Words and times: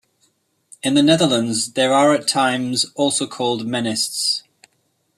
In 0.81 0.95
the 0.95 1.03
Netherlands 1.03 1.73
they 1.73 1.85
are 1.85 2.11
at 2.11 2.27
times 2.27 2.85
also 2.95 3.27
called 3.27 3.67
Mennists. 3.67 4.41